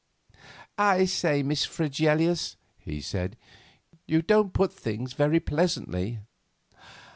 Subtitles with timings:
[0.79, 3.37] "I say, Miss Fregelius," he said,
[4.07, 6.17] "you don't put things very pleasantly."